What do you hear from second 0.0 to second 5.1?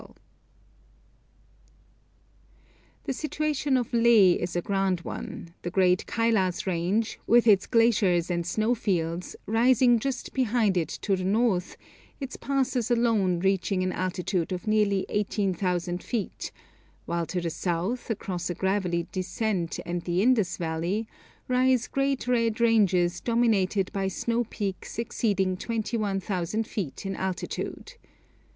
[Illustration: LEH] The situation of Leh is a grand